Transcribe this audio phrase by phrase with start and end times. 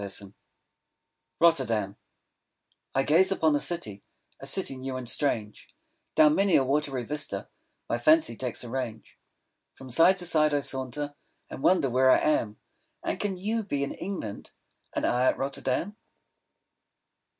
[1.39, 1.95] _ROTTERDAM
[2.95, 4.03] I gaze upon a city,
[4.39, 5.69] A city new and strange;
[6.15, 7.49] Down many a watery vista
[7.87, 9.19] My fancy takes a range;
[9.75, 11.09] From side to side I saunter,
[11.49, 12.59] 5 And wonder where I am;
[13.03, 14.49] And can you be in England,
[14.91, 15.95] And I at Rotterdam!